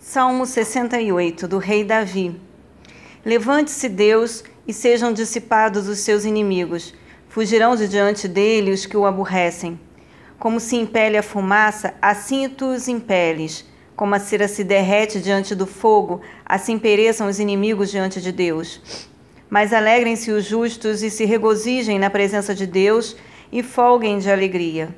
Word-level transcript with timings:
Salmo 0.00 0.46
68, 0.46 1.48
do 1.48 1.58
rei 1.58 1.82
Davi. 1.82 2.40
Levante-se 3.24 3.88
Deus 3.88 4.44
e 4.66 4.72
sejam 4.72 5.12
dissipados 5.12 5.88
os 5.88 5.98
seus 5.98 6.24
inimigos. 6.24 6.94
Fugirão 7.28 7.74
de 7.74 7.88
diante 7.88 8.28
dele 8.28 8.70
os 8.70 8.86
que 8.86 8.96
o 8.96 9.04
aborrecem. 9.04 9.78
Como 10.38 10.60
se 10.60 10.76
impele 10.76 11.16
a 11.16 11.22
fumaça, 11.22 11.94
assim 12.00 12.48
tu 12.48 12.66
os 12.66 12.86
impeles. 12.86 13.64
Como 13.96 14.14
a 14.14 14.20
cera 14.20 14.46
se 14.46 14.62
derrete 14.62 15.18
diante 15.20 15.52
do 15.52 15.66
fogo, 15.66 16.20
assim 16.46 16.78
pereçam 16.78 17.26
os 17.26 17.40
inimigos 17.40 17.90
diante 17.90 18.20
de 18.20 18.30
Deus. 18.30 19.08
Mas 19.50 19.72
alegrem-se 19.72 20.30
os 20.30 20.44
justos 20.44 21.02
e 21.02 21.10
se 21.10 21.24
regozijem 21.24 21.98
na 21.98 22.08
presença 22.08 22.54
de 22.54 22.68
Deus 22.68 23.16
e 23.50 23.64
folguem 23.64 24.20
de 24.20 24.30
alegria. 24.30 24.94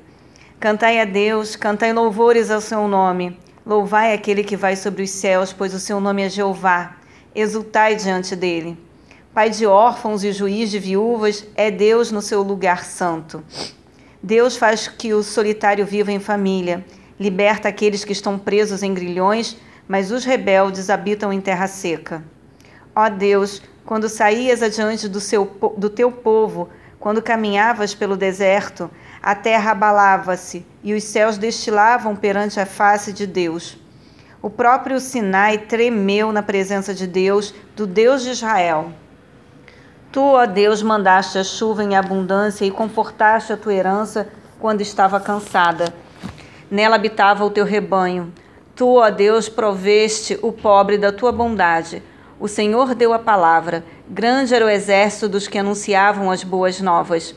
Cantai 0.61 1.01
a 1.01 1.07
Deus, 1.07 1.57
cantai 1.57 1.91
louvores 1.95 2.51
ao 2.51 2.61
seu 2.61 2.87
nome. 2.87 3.39
Louvai 3.65 4.15
aquele 4.15 4.43
que 4.43 4.57
vai 4.57 4.75
sobre 4.75 5.03
os 5.03 5.11
céus, 5.11 5.53
pois 5.53 5.75
o 5.75 5.81
seu 5.81 6.01
nome 6.01 6.23
é 6.23 6.29
Jeová. 6.29 6.97
Exultai 7.35 7.95
diante 7.95 8.35
dele. 8.35 8.79
Pai 9.33 9.51
de 9.51 9.67
órfãos 9.67 10.25
e 10.25 10.33
juiz 10.33 10.71
de 10.71 10.79
viúvas, 10.79 11.47
é 11.55 11.71
Deus 11.71 12.11
no 12.11 12.23
seu 12.23 12.43
lugar 12.43 12.85
santo. 12.85 13.45
Deus 14.23 14.57
faz 14.57 14.89
que 14.89 15.15
o 15.15 15.23
solitário 15.23 15.87
viva 15.87 16.11
em 16.11 16.19
família, 16.19 16.85
liberta 17.19 17.69
aqueles 17.69 18.05
que 18.05 18.13
estão 18.13 18.39
presos 18.39 18.83
em 18.83 18.93
grilhões, 18.93 19.57
mas 19.87 20.11
os 20.11 20.25
rebeldes 20.25 20.91
habitam 20.91 21.33
em 21.33 21.41
terra 21.41 21.67
seca. 21.67 22.25
Ó 22.95 23.09
Deus, 23.09 23.63
quando 23.85 24.09
saías 24.09 24.63
adiante 24.63 25.09
do, 25.09 25.21
seu, 25.21 25.45
do 25.77 25.89
teu 25.89 26.11
povo, 26.11 26.69
quando 26.99 27.23
caminhavas 27.23 27.95
pelo 27.95 28.17
deserto, 28.17 28.91
a 29.23 29.35
terra 29.35 29.73
abalava-se 29.73 30.67
e 30.83 30.95
os 30.95 31.05
céus 31.05 31.37
destilavam 31.37 32.17
perante 32.17 32.59
a 32.59 32.65
face 32.65 33.13
de 33.13 33.27
Deus. 33.27 33.77
O 34.41 34.49
próprio 34.49 34.99
Sinai 34.99 35.59
tremeu 35.59 36.33
na 36.33 36.43
presença 36.43 36.95
de 36.95 37.07
Deus, 37.07 37.55
do 37.77 37.87
Deus 37.87 38.23
de 38.23 38.31
Israel. 38.31 38.93
Tu, 40.11 40.23
ó 40.23 40.47
Deus, 40.47 40.83
mandaste 40.83 41.37
a 41.37 41.45
chuva 41.45 41.85
em 41.85 41.95
abundância 41.95 42.65
e 42.65 42.71
confortaste 42.71 43.53
a 43.53 43.57
tua 43.57 43.75
herança 43.75 44.29
quando 44.59 44.81
estava 44.81 45.21
cansada. 45.21 45.93
Nela 46.71 46.97
habitava 46.97 47.45
o 47.45 47.51
teu 47.51 47.67
rebanho. 47.67 48.33
Tu, 48.75 48.89
ó 48.95 49.11
Deus, 49.11 49.51
proveste 49.51 50.39
o 50.41 50.51
pobre 50.51 50.97
da 50.97 51.13
tua 51.13 51.31
bondade. 51.31 52.03
O 52.41 52.49
Senhor 52.49 52.95
deu 52.95 53.13
a 53.13 53.19
palavra. 53.19 53.85
Grande 54.09 54.55
era 54.55 54.65
o 54.65 54.71
exército 54.71 55.29
dos 55.29 55.47
que 55.47 55.59
anunciavam 55.59 56.31
as 56.31 56.43
boas 56.43 56.81
novas. 56.81 57.35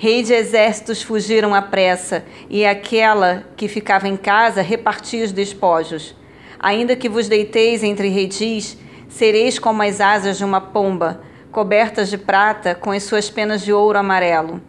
Rei 0.00 0.22
de 0.22 0.32
exércitos 0.32 1.02
fugiram 1.02 1.52
à 1.52 1.60
pressa, 1.60 2.24
e 2.48 2.64
aquela 2.64 3.42
que 3.56 3.66
ficava 3.66 4.06
em 4.06 4.16
casa 4.16 4.62
repartia 4.62 5.24
os 5.24 5.32
despojos. 5.32 6.14
Ainda 6.56 6.94
que 6.94 7.08
vos 7.08 7.26
deiteis 7.26 7.82
entre 7.82 8.08
redis, 8.08 8.78
sereis 9.08 9.58
como 9.58 9.82
as 9.82 10.00
asas 10.00 10.38
de 10.38 10.44
uma 10.44 10.60
pomba, 10.60 11.20
cobertas 11.50 12.08
de 12.08 12.16
prata 12.16 12.76
com 12.76 12.92
as 12.92 13.02
suas 13.02 13.28
penas 13.28 13.60
de 13.62 13.72
ouro 13.72 13.98
amarelo. 13.98 14.62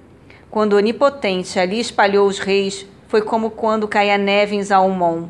Quando 0.49 0.73
Onipotente 0.73 1.59
ali 1.59 1.79
espalhou 1.79 2.27
os 2.27 2.39
reis, 2.39 2.87
foi 3.07 3.21
como 3.21 3.51
quando 3.51 3.87
cai 3.87 4.09
a 4.09 4.17
neve 4.17 4.55
em 4.55 4.63
Zalmon. 4.63 5.27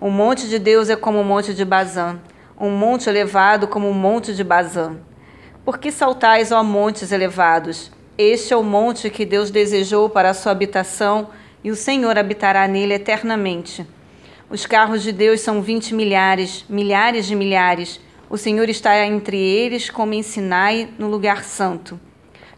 O 0.00 0.08
monte 0.08 0.46
de 0.46 0.60
Deus 0.60 0.88
é 0.88 0.94
como 0.94 1.20
o 1.20 1.24
monte 1.24 1.52
de 1.52 1.64
Bazã, 1.64 2.20
um 2.60 2.70
monte 2.70 3.08
elevado 3.08 3.66
como 3.66 3.90
o 3.90 3.94
monte 3.94 4.32
de 4.32 4.44
Bazã. 4.44 4.98
Por 5.64 5.78
que 5.78 5.90
saltais, 5.90 6.52
ó 6.52 6.62
montes 6.62 7.10
elevados? 7.10 7.95
Este 8.18 8.54
é 8.54 8.56
o 8.56 8.62
monte 8.62 9.10
que 9.10 9.26
Deus 9.26 9.50
desejou 9.50 10.08
para 10.08 10.30
a 10.30 10.34
sua 10.34 10.50
habitação, 10.50 11.28
e 11.62 11.70
o 11.70 11.76
Senhor 11.76 12.16
habitará 12.16 12.66
nele 12.66 12.94
eternamente. 12.94 13.86
Os 14.48 14.64
carros 14.64 15.02
de 15.02 15.12
Deus 15.12 15.42
são 15.42 15.60
vinte 15.60 15.94
milhares, 15.94 16.64
milhares 16.66 17.26
de 17.26 17.34
milhares. 17.34 18.00
O 18.30 18.38
Senhor 18.38 18.70
está 18.70 19.04
entre 19.04 19.36
eles, 19.36 19.90
como 19.90 20.14
em 20.14 20.22
Sinai, 20.22 20.88
no 20.98 21.08
lugar 21.08 21.44
santo. 21.44 22.00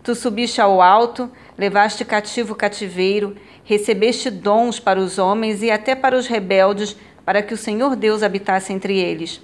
Tu 0.05 0.15
subiste 0.15 0.61
ao 0.61 0.81
alto, 0.81 1.29
levaste 1.59 2.05
cativo 2.05 2.53
o 2.53 2.57
cativeiro, 2.57 3.35
recebeste 3.65 4.31
dons 4.31 4.79
para 4.79 5.01
os 5.01 5.19
homens 5.19 5.61
e 5.61 5.73
até 5.73 5.97
para 5.97 6.17
os 6.17 6.29
rebeldes, 6.29 6.97
para 7.25 7.43
que 7.43 7.53
o 7.53 7.57
Senhor 7.59 7.97
Deus 7.97 8.23
habitasse 8.23 8.73
entre 8.73 8.97
eles. 8.97 9.41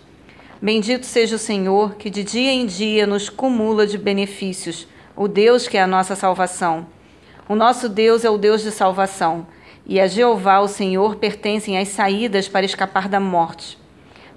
Bendito 0.63 1.07
seja 1.07 1.35
o 1.35 1.41
Senhor, 1.41 1.97
que 1.97 2.09
de 2.09 2.23
dia 2.23 2.53
em 2.53 2.67
dia 2.67 3.05
nos 3.05 3.29
cumula 3.29 3.85
de 3.85 3.99
benefícios 3.99 4.87
o 5.17 5.29
Deus 5.29 5.69
que 5.69 5.77
é 5.77 5.83
a 5.83 5.87
nossa 5.87 6.17
salvação. 6.17 6.87
O 7.49 7.55
nosso 7.55 7.89
Deus 7.89 8.25
é 8.25 8.31
o 8.31 8.39
Deus 8.39 8.63
de 8.63 8.71
salvação, 8.71 9.47
e 9.87 10.01
a 10.01 10.07
Jeová, 10.07 10.61
o 10.61 10.69
Senhor, 10.69 11.17
pertencem 11.17 11.79
as 11.79 11.89
saídas 11.89 12.49
para 12.49 12.67
escapar 12.67 13.09
da 13.09 13.21
morte. 13.21 13.79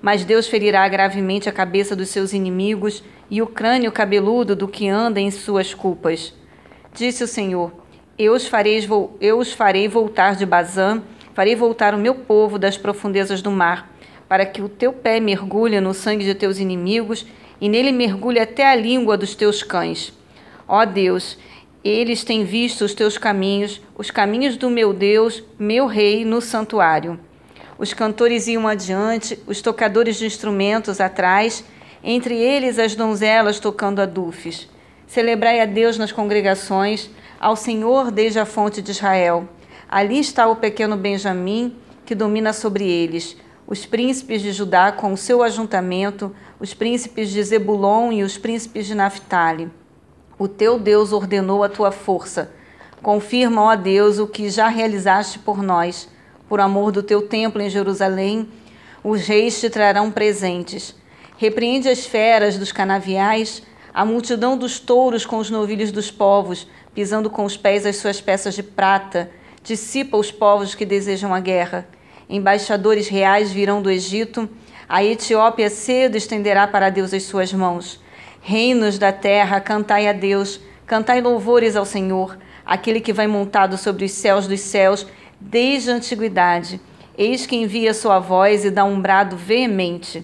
Mas 0.01 0.23
Deus 0.23 0.47
ferirá 0.47 0.87
gravemente 0.87 1.49
a 1.49 1.53
cabeça 1.53 1.95
dos 1.95 2.09
seus 2.09 2.33
inimigos 2.33 3.03
e 3.29 3.41
o 3.41 3.47
crânio 3.47 3.91
cabeludo 3.91 4.55
do 4.55 4.67
que 4.67 4.87
anda 4.87 5.19
em 5.19 5.31
suas 5.31 5.73
culpas. 5.73 6.33
Disse 6.93 7.23
o 7.23 7.27
Senhor: 7.27 7.71
Eu 8.17 8.33
os 8.33 8.45
farei, 8.45 8.87
eu 9.19 9.39
os 9.39 9.53
farei 9.53 9.87
voltar 9.87 10.35
de 10.35 10.45
Bazã, 10.45 11.01
farei 11.33 11.55
voltar 11.55 11.95
o 11.95 11.97
meu 11.97 12.13
povo 12.13 12.59
das 12.59 12.77
profundezas 12.77 13.41
do 13.41 13.49
mar, 13.49 13.91
para 14.29 14.45
que 14.45 14.61
o 14.61 14.69
teu 14.69 14.93
pé 14.93 15.19
mergulhe 15.19 15.79
no 15.79 15.93
sangue 15.93 16.25
de 16.25 16.35
teus 16.35 16.59
inimigos 16.59 17.25
e 17.59 17.67
nele 17.67 17.91
mergulhe 17.91 18.39
até 18.39 18.69
a 18.69 18.75
língua 18.75 19.17
dos 19.17 19.33
teus 19.33 19.63
cães. 19.63 20.13
Ó 20.67 20.83
Deus, 20.83 21.37
eles 21.83 22.25
têm 22.25 22.43
visto 22.43 22.83
os 22.83 22.93
teus 22.93 23.17
caminhos, 23.17 23.81
os 23.95 24.11
caminhos 24.11 24.57
do 24.57 24.69
meu 24.69 24.91
Deus, 24.91 25.41
meu 25.57 25.85
Rei, 25.85 26.25
no 26.25 26.41
santuário. 26.41 27.17
Os 27.77 27.93
cantores 27.93 28.47
iam 28.47 28.67
adiante, 28.67 29.39
os 29.47 29.61
tocadores 29.61 30.17
de 30.17 30.25
instrumentos 30.25 30.99
atrás, 30.99 31.63
entre 32.03 32.35
eles 32.35 32.77
as 32.77 32.95
donzelas 32.95 33.59
tocando 33.59 34.01
adufes. 34.01 34.67
Celebrai 35.07 35.61
a 35.61 35.65
Deus 35.65 35.97
nas 35.97 36.11
congregações, 36.11 37.09
ao 37.39 37.55
Senhor 37.55 38.11
desde 38.11 38.39
a 38.39 38.45
fonte 38.45 38.81
de 38.81 38.91
Israel. 38.91 39.47
Ali 39.87 40.19
está 40.19 40.47
o 40.47 40.57
pequeno 40.57 40.97
Benjamim, 40.97 41.77
que 42.05 42.13
domina 42.13 42.51
sobre 42.51 42.89
eles, 42.89 43.37
os 43.65 43.85
príncipes 43.85 44.41
de 44.41 44.51
Judá 44.51 44.91
com 44.91 45.13
o 45.13 45.17
seu 45.17 45.41
ajuntamento, 45.41 46.35
os 46.59 46.73
príncipes 46.73 47.29
de 47.29 47.41
Zebulon 47.41 48.11
e 48.11 48.23
os 48.23 48.37
príncipes 48.37 48.85
de 48.85 48.95
Naphtali. 48.95 49.69
O 50.39 50.47
teu 50.47 50.77
Deus 50.77 51.13
ordenou 51.13 51.63
a 51.63 51.69
tua 51.69 51.91
força. 51.91 52.51
Confirma, 53.01 53.63
ó 53.63 53.75
Deus, 53.75 54.19
o 54.19 54.27
que 54.27 54.51
já 54.51 54.67
realizaste 54.67 55.39
por 55.39 55.63
nós. 55.63 56.07
Por 56.47 56.59
amor 56.59 56.91
do 56.91 57.01
teu 57.01 57.23
templo 57.23 57.59
em 57.59 57.69
Jerusalém, 57.69 58.47
os 59.03 59.27
reis 59.27 59.59
te 59.59 59.67
trarão 59.67 60.11
presentes. 60.11 60.95
Repreende 61.37 61.89
as 61.89 62.05
feras 62.05 62.55
dos 62.55 62.71
canaviais, 62.71 63.63
a 63.91 64.05
multidão 64.05 64.55
dos 64.55 64.79
touros 64.79 65.25
com 65.25 65.37
os 65.37 65.49
novilhos 65.49 65.91
dos 65.91 66.11
povos, 66.11 66.67
pisando 66.93 67.31
com 67.31 67.43
os 67.43 67.57
pés 67.57 67.83
as 67.83 67.97
suas 67.97 68.21
peças 68.21 68.53
de 68.53 68.61
prata. 68.61 69.31
Dissipa 69.63 70.17
os 70.17 70.31
povos 70.31 70.75
que 70.75 70.85
desejam 70.85 71.33
a 71.33 71.39
guerra. 71.39 71.87
Embaixadores 72.29 73.07
reais 73.07 73.51
virão 73.51 73.81
do 73.81 73.89
Egito. 73.89 74.47
A 74.87 75.03
Etiópia 75.03 75.69
cedo 75.71 76.15
estenderá 76.15 76.67
para 76.67 76.91
Deus 76.91 77.11
as 77.11 77.23
suas 77.23 77.51
mãos. 77.51 77.99
Reinos 78.41 78.97
da 78.97 79.11
terra, 79.11 79.59
cantai 79.59 80.07
a 80.07 80.13
Deus, 80.13 80.59
cantai 80.85 81.21
louvores 81.21 81.75
ao 81.75 81.85
Senhor, 81.85 82.37
aquele 82.65 83.01
que 83.01 83.13
vai 83.13 83.27
montado 83.27 83.77
sobre 83.77 84.05
os 84.05 84.11
céus 84.11 84.47
dos 84.47 84.61
céus 84.61 85.05
desde 85.39 85.91
a 85.91 85.95
antiguidade. 85.95 86.79
Eis 87.17 87.45
que 87.45 87.55
envia 87.55 87.93
sua 87.93 88.19
voz 88.19 88.63
e 88.63 88.69
dá 88.69 88.83
um 88.83 89.01
brado 89.01 89.35
veemente. 89.35 90.23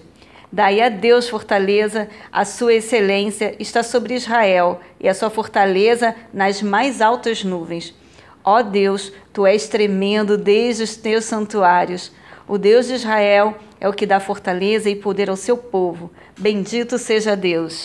Daí 0.50 0.80
a 0.80 0.88
Deus 0.88 1.28
fortaleza, 1.28 2.08
a 2.30 2.44
sua 2.44 2.74
excelência 2.74 3.56
está 3.58 3.82
sobre 3.82 4.14
Israel 4.14 4.80
e 5.00 5.08
a 5.08 5.14
sua 5.14 5.28
fortaleza 5.28 6.14
nas 6.32 6.62
mais 6.62 7.00
altas 7.00 7.42
nuvens. 7.42 7.92
Ó 8.44 8.62
Deus, 8.62 9.12
tu 9.32 9.44
és 9.44 9.66
tremendo 9.66 10.38
desde 10.38 10.84
os 10.84 10.96
teus 10.96 11.24
santuários. 11.24 12.12
O 12.46 12.56
Deus 12.56 12.86
de 12.86 12.94
Israel 12.94 13.56
é 13.80 13.88
o 13.88 13.92
que 13.92 14.06
dá 14.06 14.20
fortaleza 14.20 14.88
e 14.88 14.94
poder 14.94 15.28
ao 15.28 15.36
seu 15.36 15.56
povo. 15.56 16.10
Bendito 16.38 16.98
seja 16.98 17.34
Deus. 17.34 17.82